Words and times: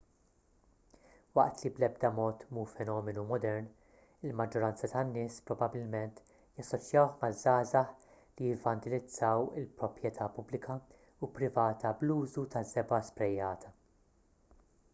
waqt 1.39 1.59
li 1.63 1.69
bl-edba 1.73 2.09
mod 2.19 2.45
mhu 2.57 2.61
fenomenu 2.69 3.25
modern 3.31 3.67
il-maġġoranza 4.29 4.87
tan-nies 4.93 5.35
probabbilment 5.49 6.21
jassoċjawh 6.61 7.13
maż-żgħażagħ 7.21 8.07
li 8.39 8.49
jivvandilizzaw 8.49 9.45
il-proprjetà 9.61 10.29
pubblika 10.39 10.79
u 11.19 11.31
privata 11.37 11.93
bl-użu 12.01 12.47
taż-żebgħa 12.57 13.03
sprejjata 13.11 13.71